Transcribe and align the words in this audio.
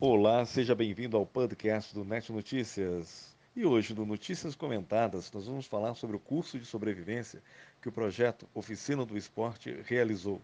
Olá, 0.00 0.44
seja 0.44 0.76
bem-vindo 0.76 1.16
ao 1.16 1.26
podcast 1.26 1.92
do 1.92 2.04
Net 2.04 2.30
Notícias. 2.30 3.34
E 3.56 3.66
hoje, 3.66 3.92
no 3.92 4.06
Notícias 4.06 4.54
Comentadas, 4.54 5.28
nós 5.32 5.46
vamos 5.46 5.66
falar 5.66 5.96
sobre 5.96 6.14
o 6.14 6.20
curso 6.20 6.56
de 6.56 6.64
sobrevivência 6.64 7.42
que 7.82 7.88
o 7.88 7.92
projeto 7.92 8.46
Oficina 8.54 9.04
do 9.04 9.18
Esporte 9.18 9.76
realizou. 9.84 10.40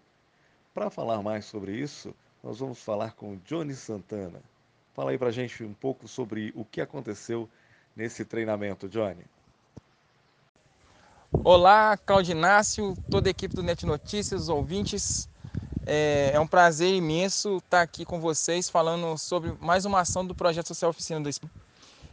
Para 0.74 0.90
falar 0.90 1.22
mais 1.22 1.44
sobre 1.44 1.70
isso, 1.70 2.12
nós 2.42 2.58
vamos 2.58 2.82
falar 2.82 3.12
com 3.12 3.36
Johnny 3.44 3.74
Santana. 3.74 4.42
Fala 4.92 5.12
aí 5.12 5.18
pra 5.18 5.30
gente 5.30 5.62
um 5.62 5.72
pouco 5.72 6.08
sobre 6.08 6.52
o 6.56 6.64
que 6.64 6.80
aconteceu 6.80 7.48
nesse 7.94 8.24
treinamento, 8.24 8.88
Johnny. 8.88 9.24
Olá, 11.44 11.96
Claudinácio, 11.96 12.96
toda 13.08 13.28
a 13.28 13.30
equipe 13.30 13.54
do 13.54 13.62
Net 13.62 13.86
Notícias, 13.86 14.48
ouvintes. 14.48 15.28
É, 15.86 16.30
é, 16.32 16.40
um 16.40 16.46
prazer 16.46 16.94
imenso 16.94 17.58
estar 17.58 17.82
aqui 17.82 18.06
com 18.06 18.18
vocês 18.18 18.70
falando 18.70 19.18
sobre 19.18 19.54
mais 19.60 19.84
uma 19.84 20.00
ação 20.00 20.24
do 20.24 20.34
Projeto 20.34 20.68
Social 20.68 20.90
Oficina 20.90 21.20
do 21.20 21.28
Espírito. 21.28 21.60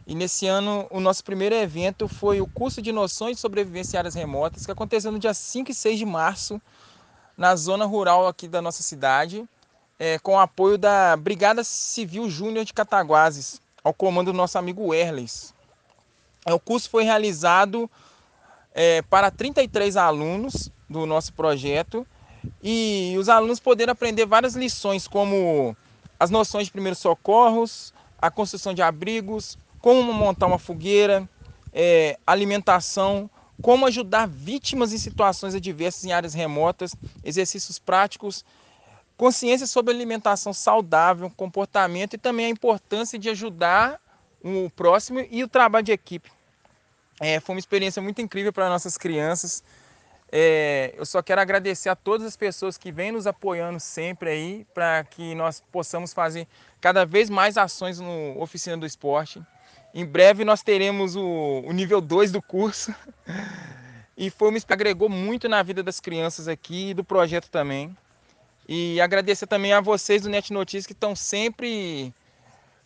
E 0.06 0.14
nesse 0.14 0.46
ano, 0.46 0.86
o 0.90 1.00
nosso 1.00 1.24
primeiro 1.24 1.54
evento 1.54 2.06
foi 2.06 2.40
o 2.40 2.46
curso 2.46 2.82
de 2.82 2.92
noções 2.92 3.36
de 3.36 3.40
sobrevivência 3.40 3.96
em 3.96 3.98
áreas 3.98 4.14
remotas, 4.14 4.66
que 4.66 4.72
aconteceu 4.72 5.10
no 5.10 5.18
dia 5.18 5.32
5 5.32 5.70
e 5.70 5.74
6 5.74 5.98
de 5.98 6.04
março, 6.04 6.60
na 7.36 7.56
zona 7.56 7.86
rural 7.86 8.26
aqui 8.26 8.46
da 8.46 8.60
nossa 8.60 8.82
cidade, 8.82 9.48
é, 9.98 10.18
com 10.18 10.34
o 10.34 10.38
apoio 10.38 10.76
da 10.76 11.16
Brigada 11.16 11.64
Civil 11.64 12.28
Júnior 12.28 12.66
de 12.66 12.74
Cataguases, 12.74 13.58
ao 13.82 13.94
comando 13.94 14.32
do 14.32 14.36
nosso 14.36 14.58
amigo 14.58 14.92
Erles. 14.92 15.54
É, 16.44 16.52
o 16.52 16.60
curso 16.60 16.90
foi 16.90 17.04
realizado 17.04 17.90
é, 18.74 19.00
para 19.02 19.30
33 19.30 19.96
alunos 19.96 20.70
do 20.90 21.06
nosso 21.06 21.32
projeto 21.32 22.06
e 22.62 23.14
os 23.18 23.28
alunos 23.28 23.58
poderam 23.58 23.92
aprender 23.92 24.26
várias 24.26 24.54
lições, 24.54 25.08
como 25.08 25.76
as 26.18 26.30
noções 26.30 26.66
de 26.66 26.72
primeiros 26.72 26.98
socorros, 26.98 27.92
a 28.20 28.30
construção 28.30 28.72
de 28.72 28.82
abrigos, 28.82 29.58
como 29.80 30.12
montar 30.12 30.46
uma 30.46 30.58
fogueira, 30.58 31.28
é, 31.72 32.16
alimentação, 32.26 33.28
como 33.60 33.86
ajudar 33.86 34.28
vítimas 34.28 34.92
em 34.92 34.98
situações 34.98 35.54
adversas 35.54 36.04
em 36.04 36.12
áreas 36.12 36.34
remotas, 36.34 36.94
exercícios 37.24 37.78
práticos, 37.78 38.44
consciência 39.16 39.66
sobre 39.66 39.92
alimentação 39.92 40.52
saudável, 40.52 41.30
comportamento 41.36 42.14
e 42.14 42.18
também 42.18 42.46
a 42.46 42.50
importância 42.50 43.18
de 43.18 43.28
ajudar 43.28 44.00
o 44.42 44.70
próximo 44.70 45.24
e 45.30 45.42
o 45.42 45.48
trabalho 45.48 45.84
de 45.84 45.92
equipe. 45.92 46.30
É, 47.20 47.38
foi 47.38 47.54
uma 47.54 47.60
experiência 47.60 48.02
muito 48.02 48.20
incrível 48.20 48.52
para 48.52 48.68
nossas 48.68 48.96
crianças. 48.96 49.62
É, 50.34 50.94
eu 50.96 51.04
só 51.04 51.22
quero 51.22 51.42
agradecer 51.42 51.90
a 51.90 51.94
todas 51.94 52.26
as 52.26 52.38
pessoas 52.38 52.78
que 52.78 52.90
vêm 52.90 53.12
nos 53.12 53.26
apoiando 53.26 53.78
sempre 53.78 54.30
aí 54.30 54.66
para 54.72 55.04
que 55.04 55.34
nós 55.34 55.62
possamos 55.70 56.14
fazer 56.14 56.48
cada 56.80 57.04
vez 57.04 57.28
mais 57.28 57.58
ações 57.58 58.00
no 58.00 58.40
Oficina 58.40 58.78
do 58.78 58.86
Esporte. 58.86 59.42
Em 59.92 60.06
breve 60.06 60.42
nós 60.42 60.62
teremos 60.62 61.16
o, 61.16 61.62
o 61.66 61.72
nível 61.72 62.00
2 62.00 62.32
do 62.32 62.40
curso. 62.40 62.94
E 64.16 64.30
foi 64.30 64.50
uma 64.50 64.58
agregou 64.68 65.08
muito 65.08 65.48
na 65.48 65.62
vida 65.62 65.82
das 65.82 65.98
crianças 65.98 66.46
aqui 66.46 66.90
e 66.90 66.94
do 66.94 67.02
projeto 67.02 67.50
também. 67.50 67.96
E 68.68 69.00
agradecer 69.00 69.46
também 69.46 69.72
a 69.72 69.80
vocês 69.80 70.22
do 70.22 70.28
Net 70.28 70.52
Notícias 70.52 70.86
que 70.86 70.92
estão 70.92 71.16
sempre 71.16 72.14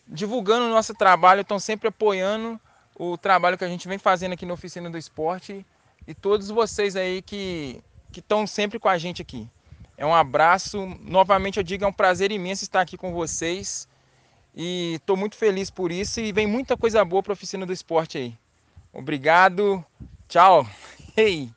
divulgando 0.07 0.65
o 0.65 0.69
nosso 0.69 0.93
trabalho, 0.93 1.41
estão 1.41 1.59
sempre 1.59 1.89
apoiando 1.89 2.59
o 2.95 3.17
trabalho 3.17 3.57
que 3.57 3.63
a 3.63 3.67
gente 3.67 3.87
vem 3.87 3.97
fazendo 3.97 4.33
aqui 4.33 4.45
na 4.45 4.53
Oficina 4.53 4.89
do 4.89 4.97
Esporte 4.97 5.65
e 6.07 6.15
todos 6.15 6.49
vocês 6.49 6.95
aí 6.95 7.21
que 7.21 7.81
estão 8.15 8.47
sempre 8.47 8.79
com 8.79 8.87
a 8.87 8.97
gente 8.97 9.21
aqui. 9.21 9.47
É 9.97 10.05
um 10.05 10.13
abraço. 10.13 10.85
Novamente 11.01 11.57
eu 11.57 11.63
digo, 11.63 11.83
é 11.83 11.87
um 11.87 11.93
prazer 11.93 12.31
imenso 12.31 12.63
estar 12.63 12.81
aqui 12.81 12.95
com 12.95 13.11
vocês. 13.11 13.87
E 14.55 14.93
estou 14.95 15.17
muito 15.17 15.35
feliz 15.35 15.69
por 15.69 15.91
isso. 15.91 16.19
E 16.19 16.31
vem 16.31 16.47
muita 16.47 16.77
coisa 16.77 17.03
boa 17.03 17.21
para 17.21 17.33
a 17.33 17.35
oficina 17.35 17.65
do 17.65 17.73
esporte 17.73 18.17
aí. 18.17 18.37
Obrigado. 18.93 19.83
Tchau. 20.27 20.65
Hey. 21.19 21.56